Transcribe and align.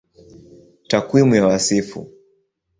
Takwimu 0.89 1.35
ya 1.35 1.45
Wasifu 1.47 2.11